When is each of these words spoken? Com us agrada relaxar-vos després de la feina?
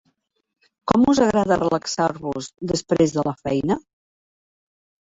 Com 0.91 1.05
us 1.13 1.21
agrada 1.25 1.59
relaxar-vos 1.65 2.51
després 2.75 3.17
de 3.21 3.29
la 3.31 3.39
feina? 3.45 3.81